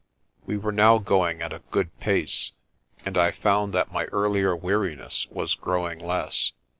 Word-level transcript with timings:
We 0.47 0.57
were 0.57 0.71
now 0.71 0.97
going 0.97 1.43
at 1.43 1.53
a 1.53 1.61
good 1.69 1.99
pace, 1.99 2.53
and 3.05 3.19
I 3.19 3.29
found 3.29 3.71
that 3.75 3.91
my 3.91 4.05
earlier 4.05 4.55
weariness 4.55 5.27
was 5.29 5.53
growing 5.53 5.99
less. 5.99 6.53